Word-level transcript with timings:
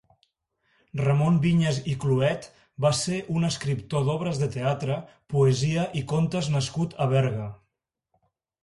Ramon 1.01 1.35
Vinyes 1.43 1.77
i 1.91 1.93
Cluet 2.05 2.47
va 2.87 2.93
ser 3.01 3.19
un 3.41 3.45
escriptor 3.51 4.09
d'obres 4.09 4.43
de 4.45 4.49
teatre, 4.57 4.97
poesia 5.37 5.87
i 6.03 6.05
contes 6.15 6.53
nascut 6.57 6.99
a 7.07 7.11
Berga. 7.17 7.49